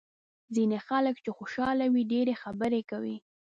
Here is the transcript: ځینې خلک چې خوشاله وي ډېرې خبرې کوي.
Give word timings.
ځینې 0.55 0.77
خلک 0.87 1.15
چې 1.23 1.29
خوشاله 1.37 1.85
وي 1.93 2.03
ډېرې 2.13 2.33
خبرې 2.43 2.81
کوي. 2.89 3.17